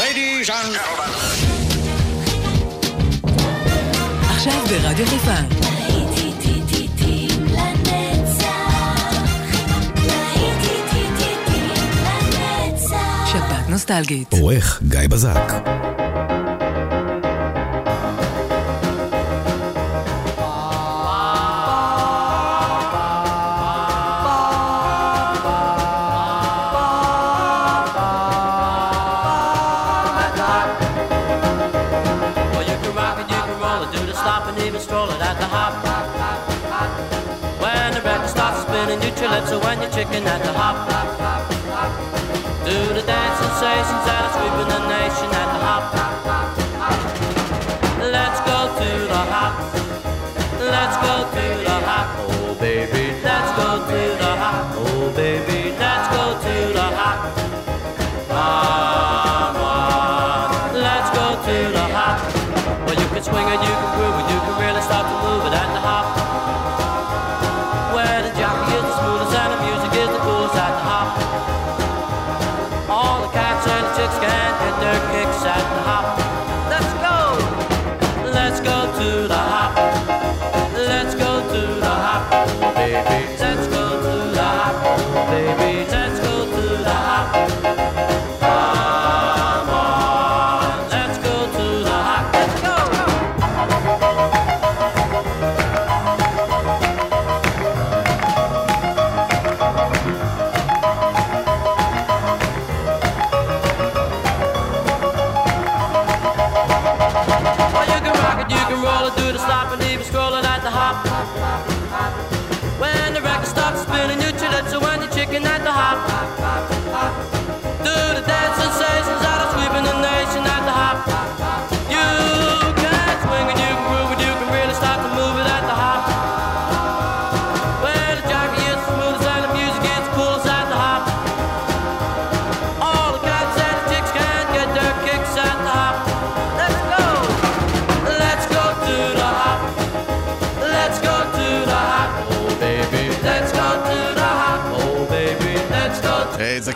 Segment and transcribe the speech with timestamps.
[0.00, 0.78] Ladies and
[4.30, 5.34] עכשיו ברדיו חיפה.
[13.68, 14.32] נוסטלגית.
[14.32, 15.89] עורך גיא בזק.
[39.70, 40.74] When you're chicken at the hop.
[42.66, 45.39] Do the dance sensations that are sweeping the nation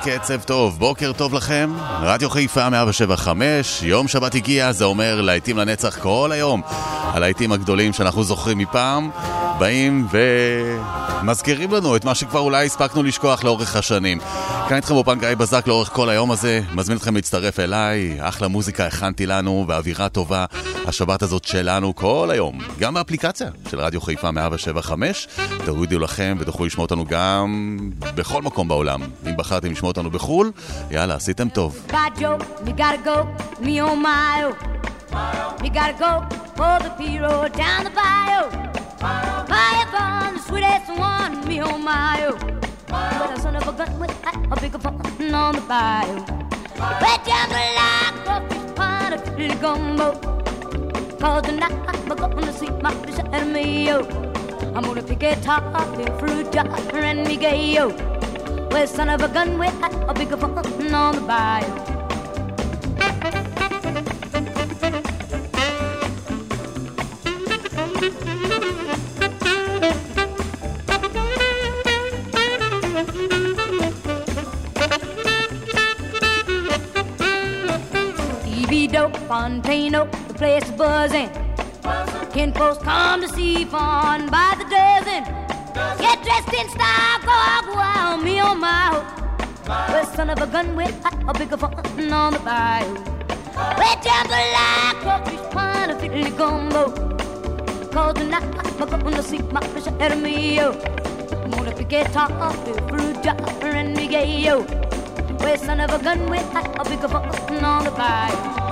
[0.05, 1.73] to איזה קצב טוב, בוקר טוב לכם,
[2.03, 6.63] רדיו חיפה 175, יום שבת הגיע, זה אומר להיטים לנצח כל היום.
[7.03, 9.11] הלהיטים הגדולים שאנחנו זוכרים מפעם,
[9.59, 10.07] באים
[11.23, 14.19] ומזכירים לנו את מה שכבר אולי הספקנו לשכוח לאורך השנים.
[14.69, 18.87] כאן איתכם באופן גיא בזק לאורך כל היום הזה, מזמין אתכם להצטרף אליי, אחלה מוזיקה
[18.87, 20.45] הכנתי לנו, באווירה טובה.
[20.87, 25.29] השבת הזאת שלנו כל היום, גם באפליקציה של רדיו חיפה 175.
[25.65, 27.79] תורידו לכם ותוכלו לשמוע אותנו גם
[28.15, 29.03] בכל מקום בעולם.
[29.27, 30.53] אם בחרתם לשמוע אותנו בחו"ל,
[30.91, 31.87] יאללה, עשיתם טוב.
[31.89, 32.25] By
[42.95, 44.15] But a son of a gun with
[44.53, 46.19] a bigger fun on the bayou.
[47.03, 50.09] Red jammer like crawfish pond of little gumbo.
[51.19, 54.03] Cause tonight I'm gonna see my fish me yo.
[54.75, 57.89] I'm gonna pick a top, a fruit jar, and me gay yo.
[58.71, 61.94] Well, son of a gun with a bigger fun on the bayou.
[79.75, 81.29] Fontano, the place is buzzing.
[82.33, 85.25] Ken folks come to see fun by the dozen.
[85.99, 89.05] Get dressed in style, go out wild, me on my hoe.
[89.67, 92.95] Well, son of a gun with a bigger fun on the bayou.
[93.79, 96.93] We jump like crawfish pond, a fiddly gumbo.
[97.91, 98.45] Cause tonight
[98.81, 100.71] I'm gonna see my fish at me, yo.
[101.43, 102.53] I'm gonna pick a top, a
[102.89, 104.61] fruit jar, and me yo.
[105.41, 108.64] Well, son of a gun with a bigger fun on the bayou.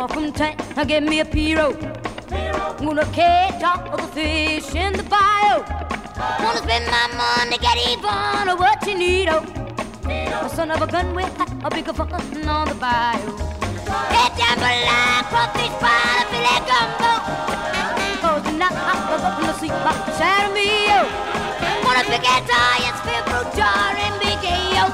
[0.00, 0.56] off from tank.
[0.76, 1.76] Now get me a Piro.
[2.32, 5.60] I'm gonna catch all the fish in the bio.
[6.40, 9.44] Wanna spend my money, get even on what you need, oh.
[10.04, 11.28] My son of a gun with
[11.64, 13.20] a bigger fun on the bio.
[14.14, 17.12] Get down below, crawfish pie, filet gumbo.
[18.22, 21.00] Cause the night I was up in the sea by Sharamio.
[21.84, 24.80] Wanna pick a tie, it's Phil Jar and Big A.O.
[24.80, 24.92] Oh.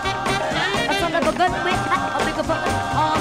[0.89, 2.59] My son of a gun with a bigger fun
[2.99, 3.16] on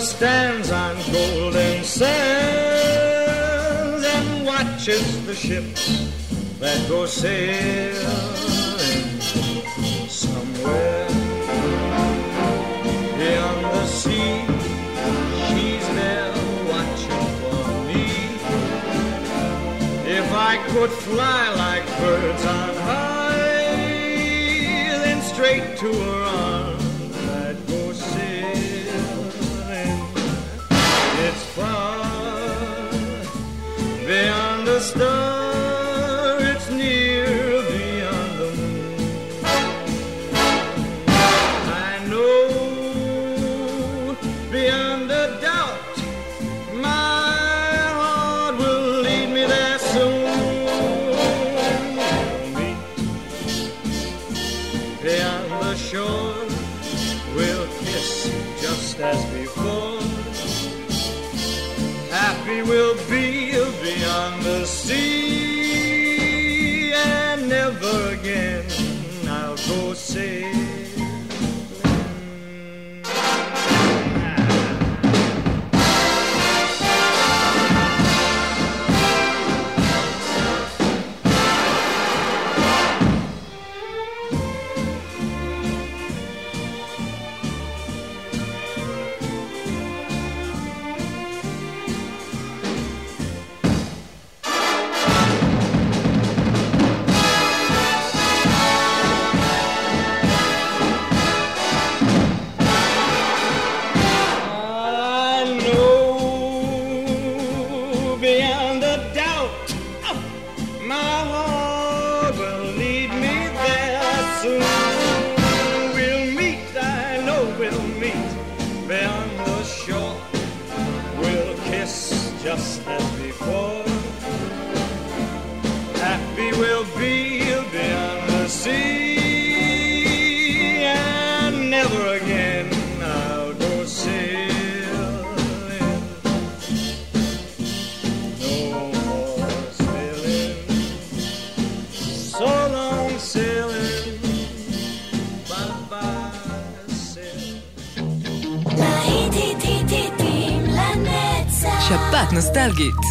[0.00, 2.06] stands on golden sands
[4.06, 6.10] and watches the ships
[6.58, 8.00] that go sailing
[10.08, 11.06] somewhere
[13.18, 14.46] beyond the sea.
[15.48, 16.32] She's there
[16.72, 18.06] watching for me.
[20.08, 23.36] If I could fly like birds on high,
[25.04, 26.69] then straight to her arms.
[58.60, 60.00] just as before.
[62.10, 63.52] Happy we'll be
[63.82, 65.39] beyond the sea.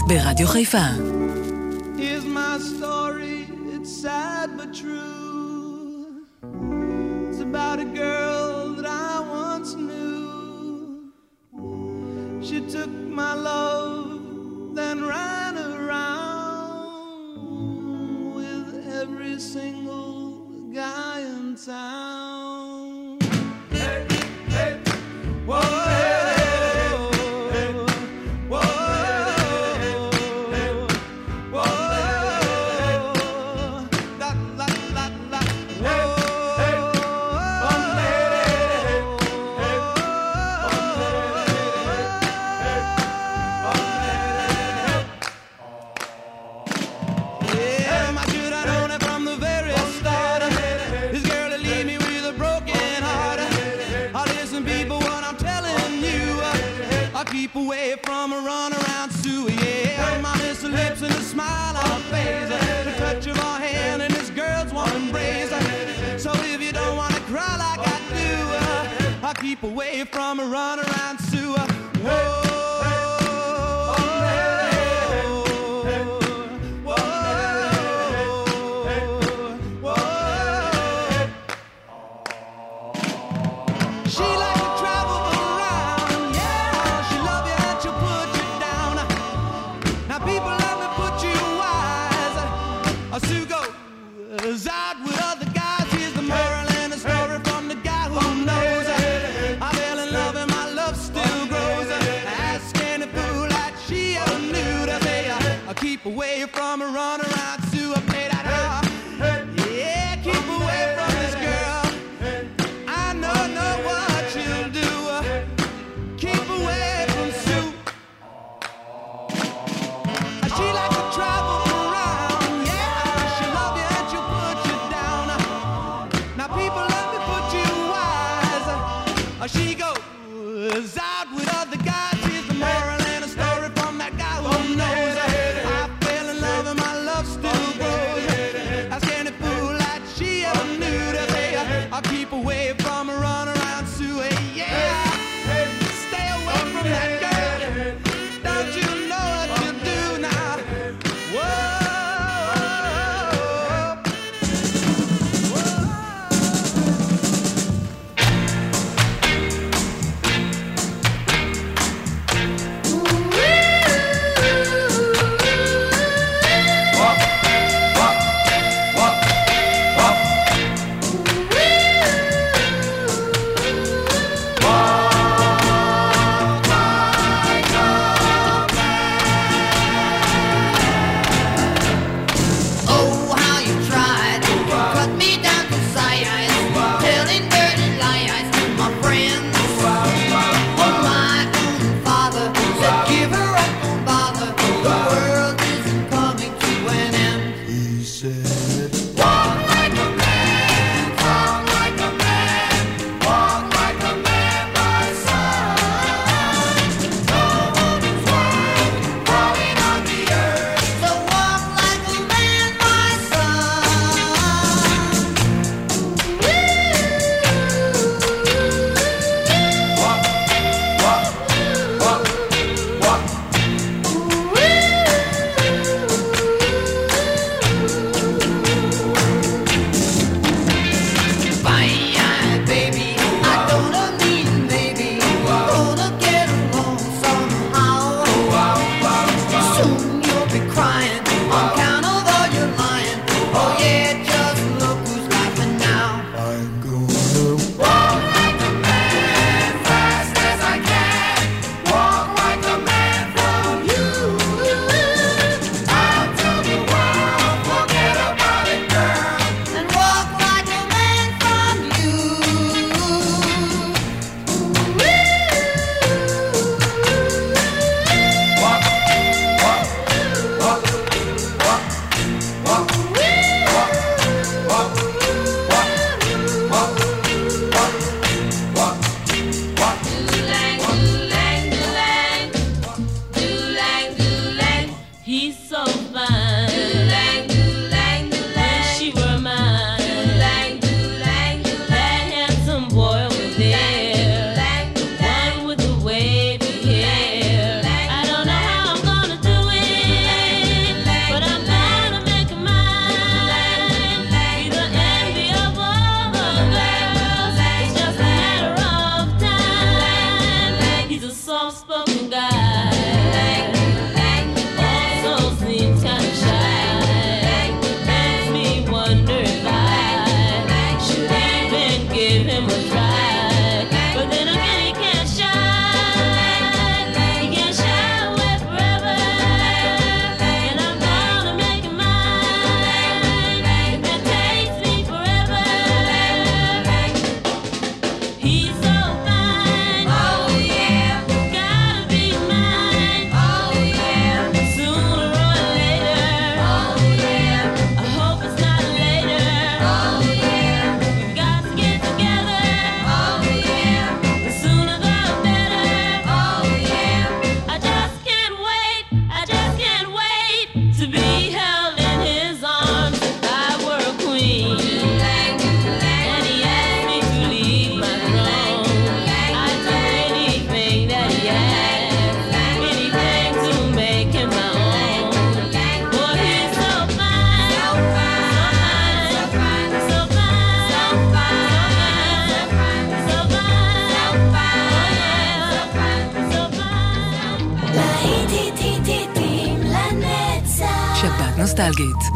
[0.09, 0.85] ברדיו חיפה.
[2.39, 3.39] My story,
[3.75, 6.25] it's sad but true.
[7.27, 11.11] It's about a girl that I once knew.
[12.47, 16.89] She took my love, then ran around
[18.39, 18.67] with
[19.01, 20.17] every single
[20.81, 22.08] guy in town.
[70.05, 71.28] from a runaround.
[106.41, 107.68] Away from a runaround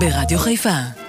[0.04, 1.03] ברדיו חיפה.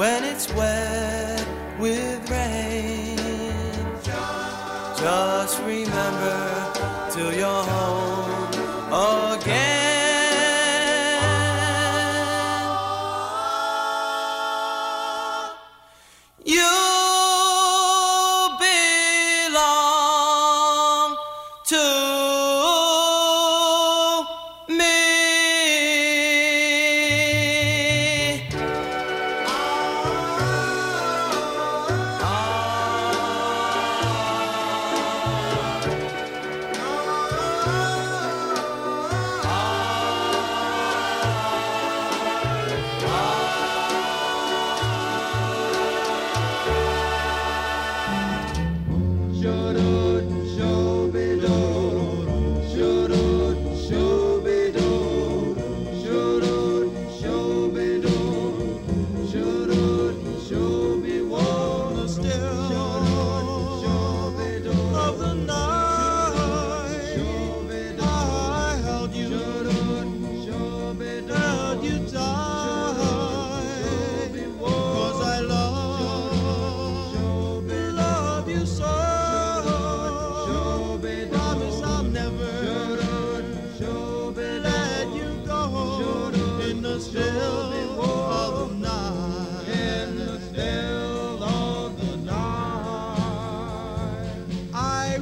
[0.00, 0.69] When it's wet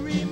[0.07, 0.28] I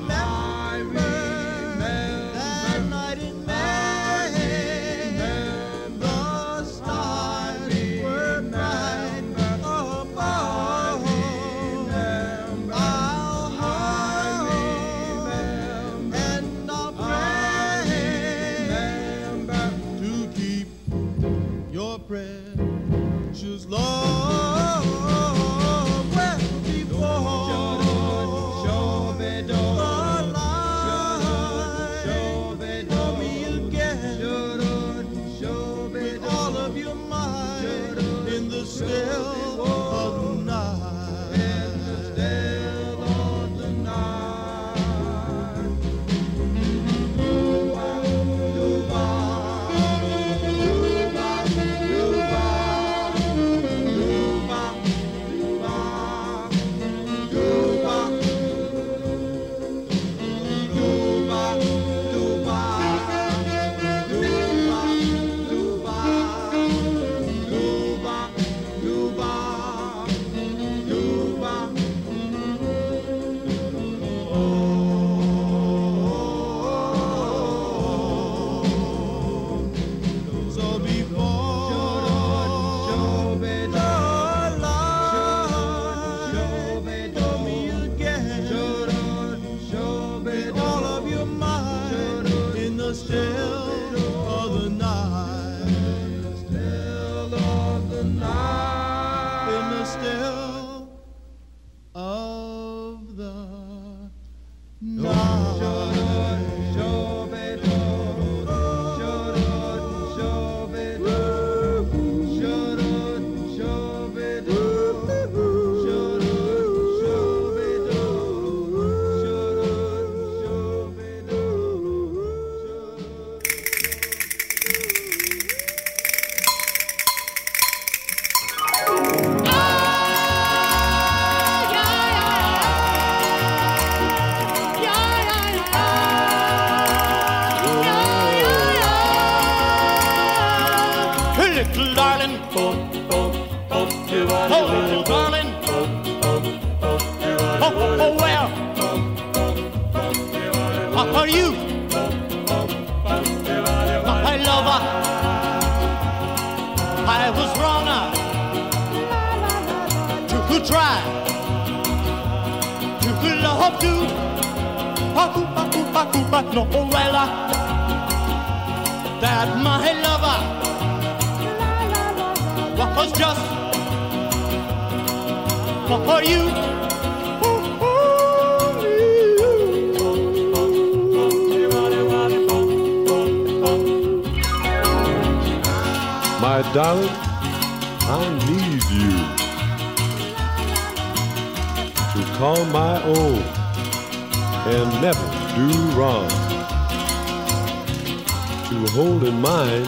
[198.76, 199.86] To hold in mind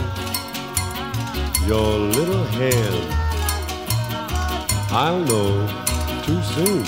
[1.66, 3.04] your little hand.
[4.90, 5.66] I'll know
[6.24, 6.84] too soon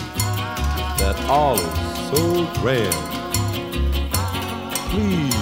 [0.96, 2.94] that all is so grand.
[4.88, 5.34] Please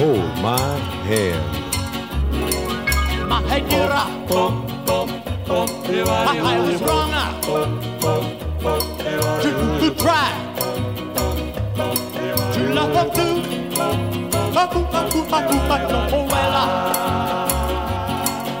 [0.00, 1.44] hold my hand.
[3.28, 4.08] My dear, I
[6.58, 7.22] was wrong uh,
[9.42, 10.28] to, to try
[12.54, 14.07] to love her too.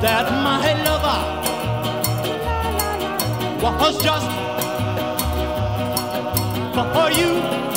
[0.00, 1.20] That my lover
[3.60, 4.26] was just
[6.94, 7.67] for you.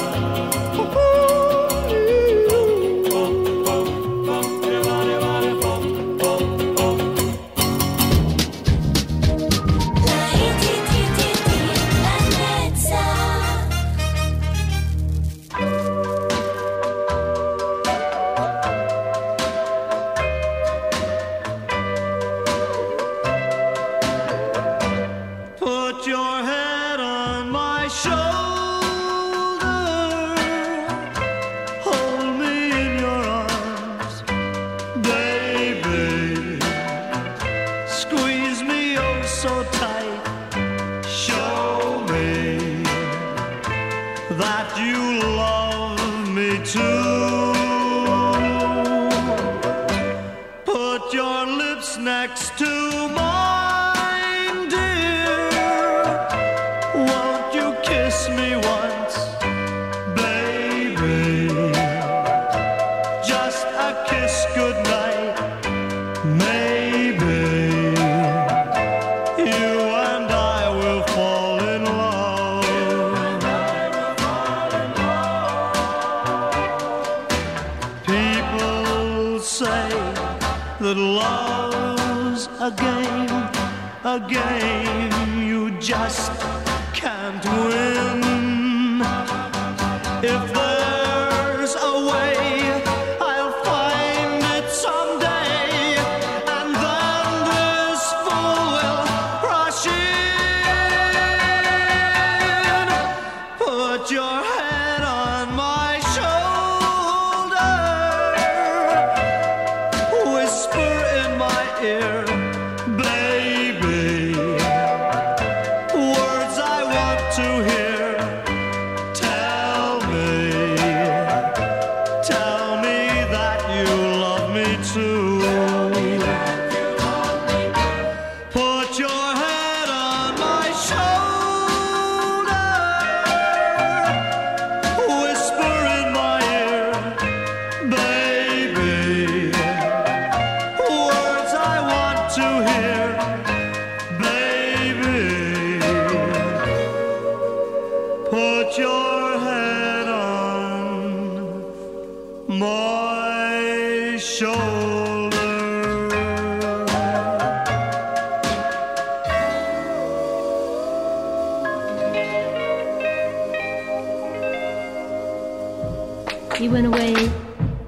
[166.62, 167.16] You went away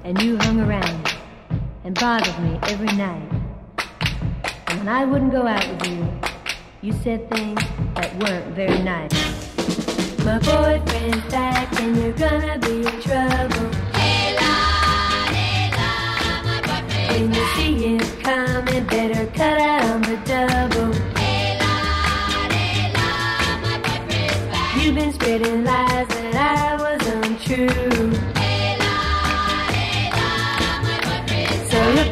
[0.02, 1.14] and you hung around
[1.84, 3.30] and bothered me every night.
[4.66, 6.12] And when I wouldn't go out with you,
[6.82, 7.62] you said things
[7.94, 9.12] that weren't very nice.
[10.24, 13.70] My boyfriend's back and you're gonna be in trouble.
[13.94, 14.52] Hey, la,
[15.30, 20.92] hey, la, my boyfriend's When you see him coming, better cut out on the double.
[21.16, 24.82] Hey, la, hey, la, my boyfriend's back.
[24.82, 28.33] You've been spreading lies that I was untrue.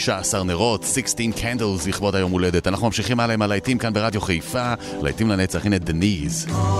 [0.00, 2.66] 16 נרות, 16 candles לכבוד היום הולדת.
[2.66, 6.46] אנחנו ממשיכים הלאה עם הלהיטים כאן ברדיו חיפה, להיטים לנצח, הנה דניז.
[6.48, 6.79] Oh.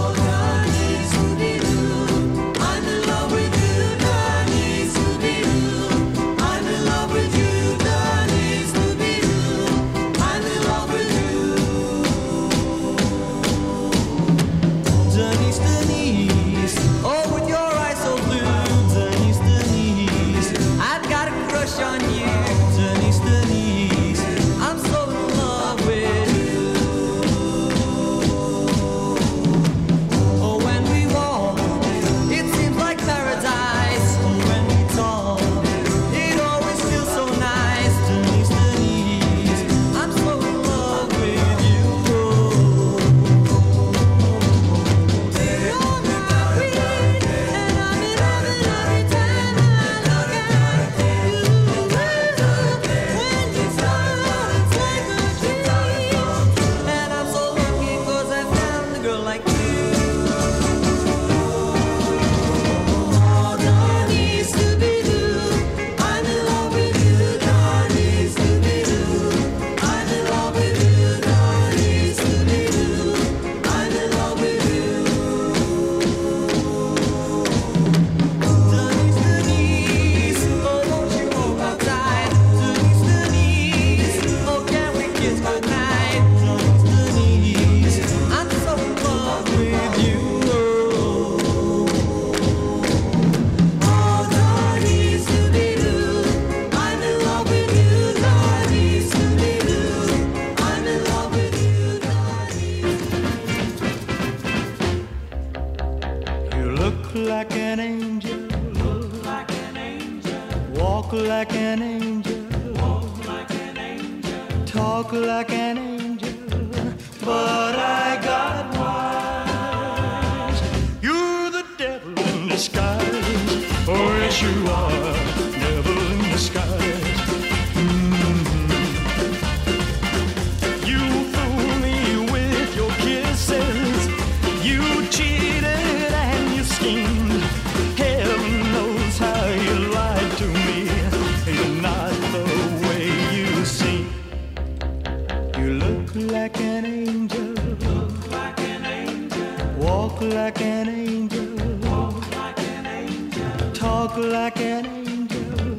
[154.00, 155.76] talk like an angel,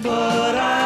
[0.00, 0.83] but I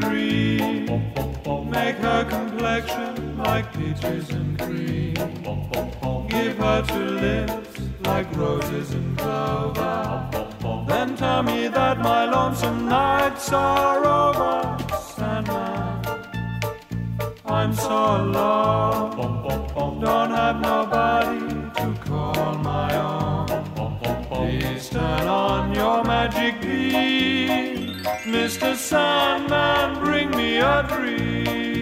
[0.00, 0.86] dream.
[1.70, 5.14] Make her complexion like peaches and cream.
[6.28, 10.30] Give her two lips like roses and clover.
[10.88, 14.76] Then tell me that my lonesome nights are over.
[15.16, 16.04] Sandman,
[17.44, 20.00] I'm so alone.
[20.00, 21.40] Don't have nobody
[21.78, 23.46] to call my own.
[24.30, 27.23] Please turn on your magic beam.
[28.34, 28.74] Mr.
[28.74, 31.73] Sandman, bring me a dream.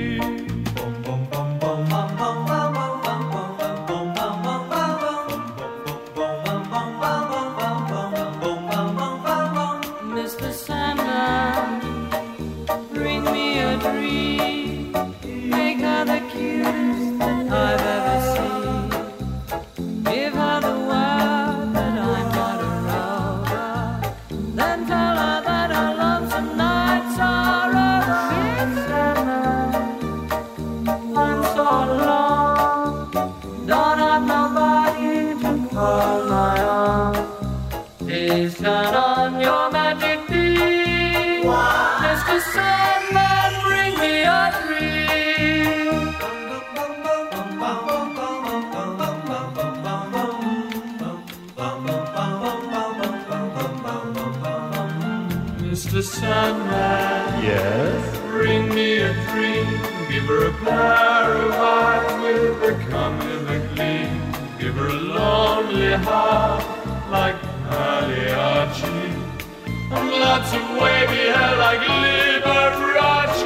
[69.92, 73.42] Lots of wavy hair like Liberace.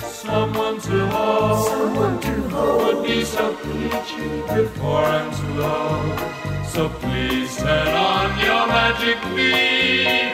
[0.00, 6.64] Someone to hold, someone to hold would be so preachy before I'm too.
[6.66, 10.32] So please turn on your magic beam,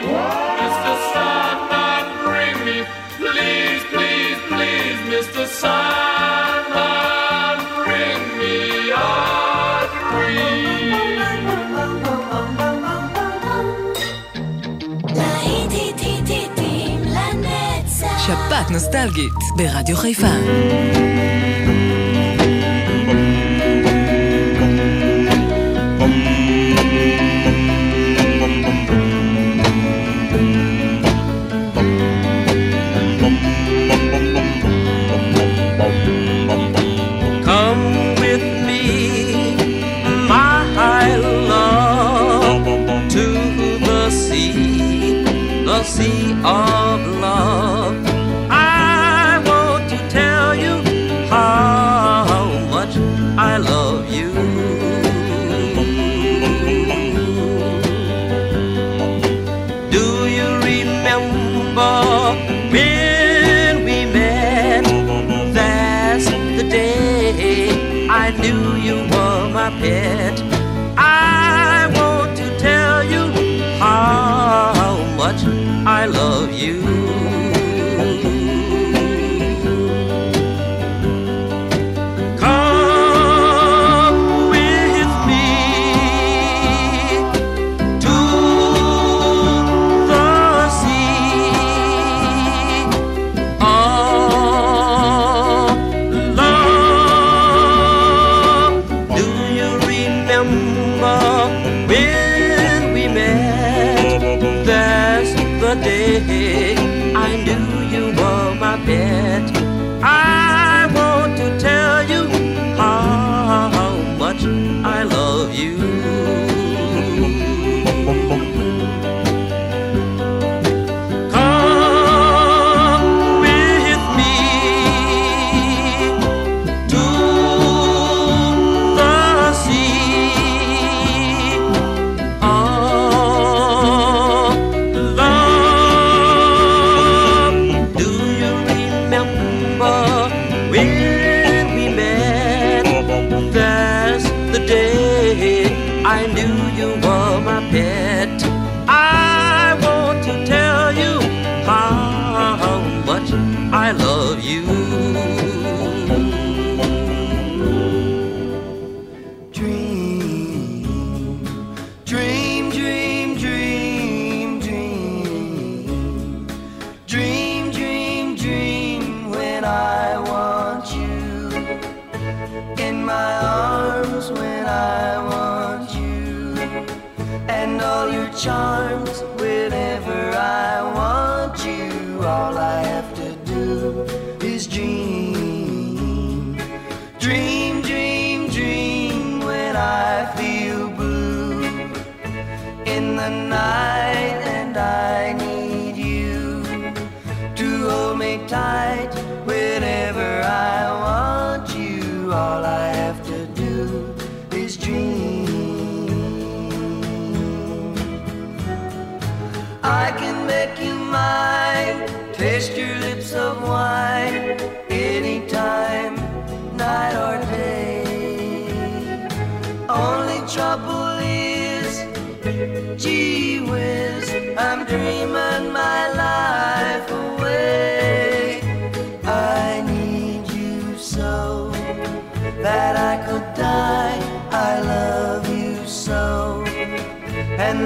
[0.61, 0.93] Mr.
[1.11, 2.77] Sandman, bring me,
[3.17, 5.45] please, please, please, Mr.
[18.51, 20.27] שבת נוסטלגית ברדיו חיפה.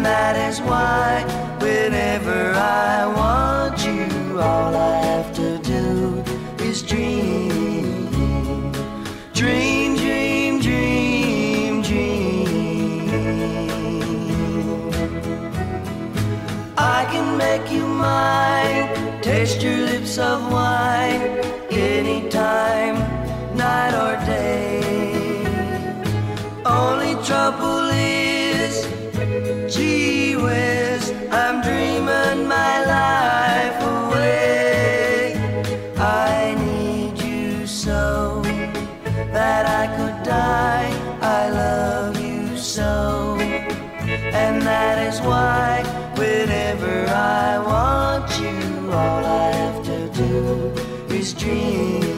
[0.06, 1.24] that is why
[1.66, 4.06] whenever I want you,
[4.50, 5.88] all I have to do
[6.64, 8.72] is dream.
[9.34, 13.16] Dream, dream, dream, dream.
[16.78, 18.86] I can make you mine,
[19.22, 21.22] taste your lips of wine
[21.72, 22.96] anytime,
[23.64, 24.84] night or day.
[26.82, 27.85] Only trouble
[44.36, 45.84] and that is why
[46.18, 52.15] whenever I want you, all I have to do is dream.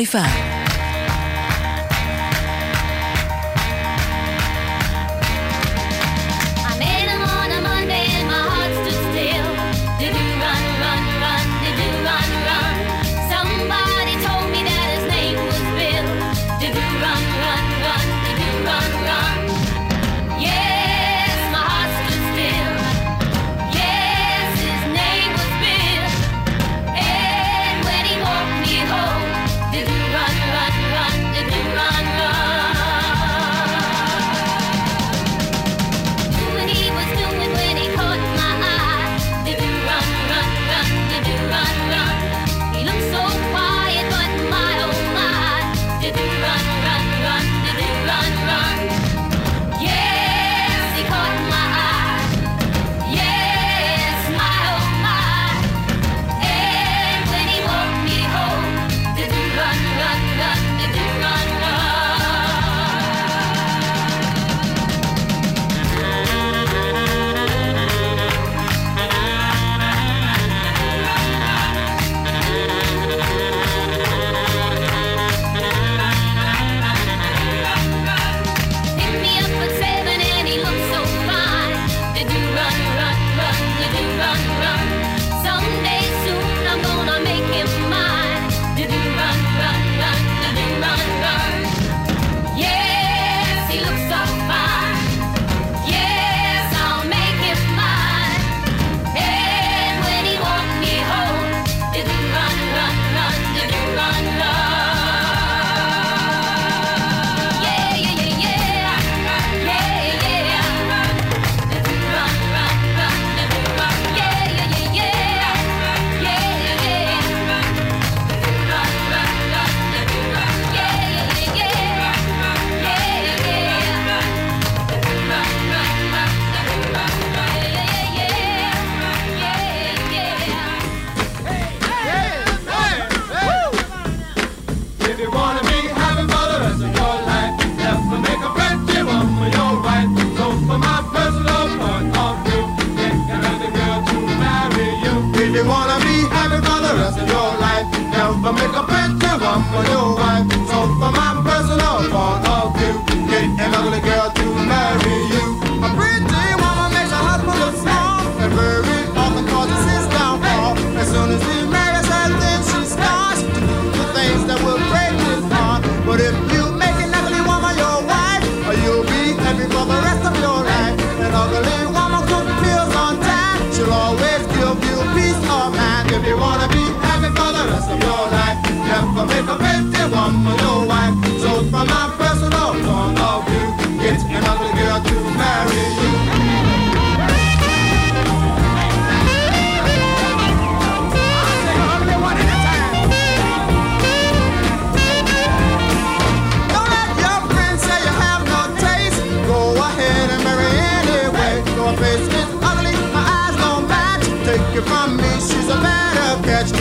[0.00, 0.49] חיפה.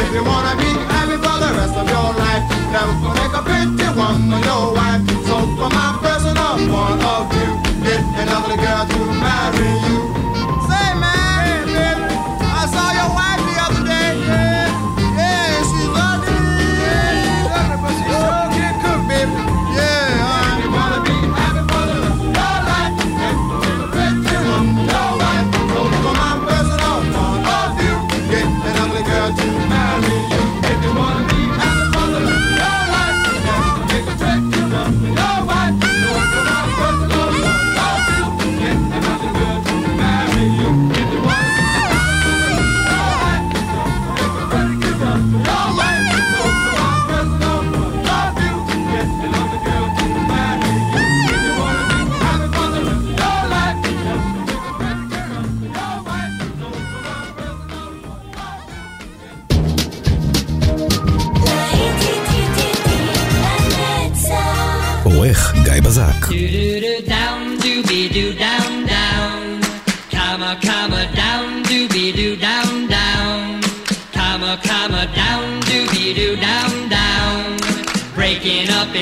[0.10, 2.42] If you wanna be happy for the rest of your life,
[2.74, 5.06] never make a pretty woman your wife.
[5.28, 7.54] So for my personal point of view,
[7.84, 9.99] get an ugly girl to marry you.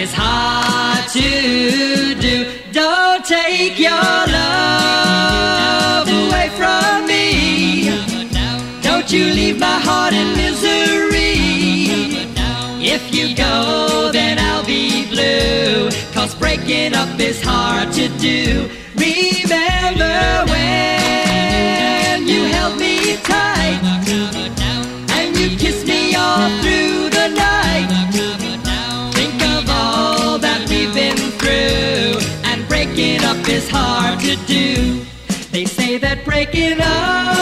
[0.08, 2.36] is hard to do.
[2.72, 7.90] Don't take your love away from me.
[8.82, 11.36] Don't you leave my heart in misery.
[12.96, 15.90] If you go, then I'll be blue.
[16.14, 18.70] Cause breaking up is hard to do.
[33.58, 35.04] is hard to do.
[35.52, 37.37] They say that breaking up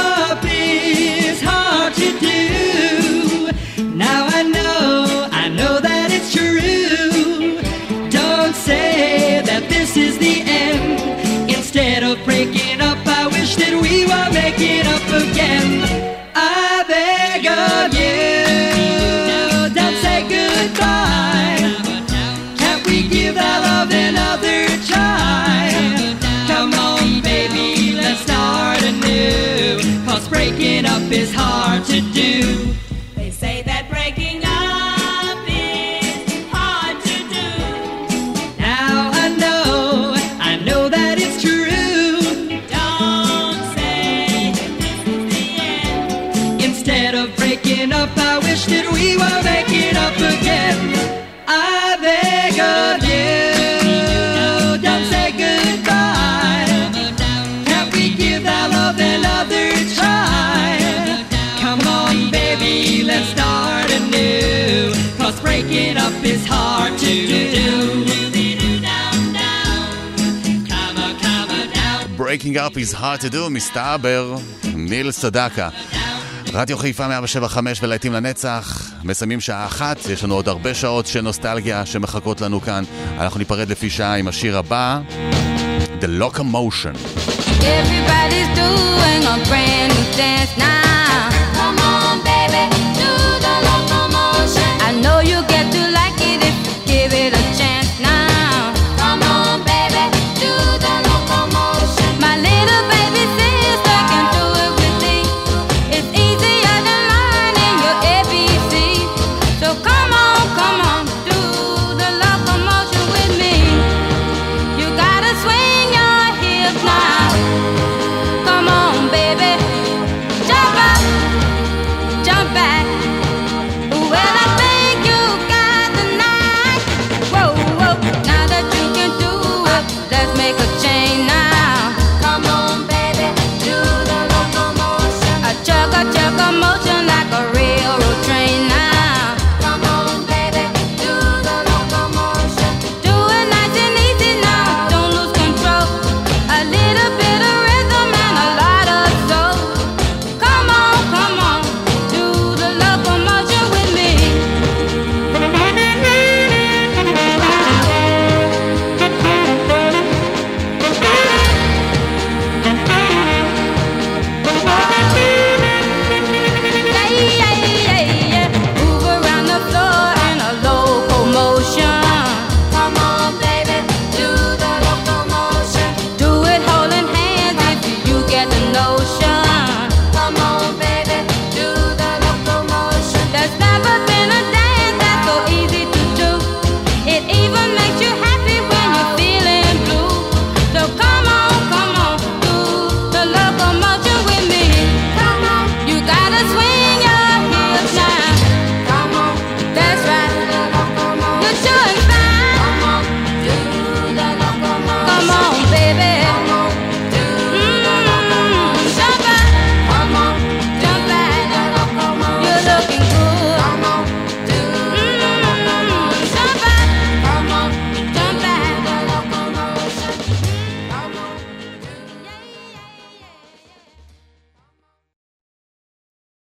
[30.27, 32.84] breaking up is hard to do.
[65.55, 67.67] breaking up is hard to do.
[72.17, 74.35] Breaking up is hard to do, מסתבר,
[74.73, 75.69] ניל סדקה.
[76.53, 81.85] רדיו חיפה 175 ולהיטים לנצח, מסיימים שעה אחת, יש לנו עוד הרבה שעות של נוסטלגיה
[81.85, 82.83] שמחכות לנו כאן.
[83.19, 84.99] אנחנו ניפרד לפי שעה עם השיר הבא,
[86.01, 86.95] The Locomotion.
[87.61, 90.74] Everybody's doing a brand new dance now.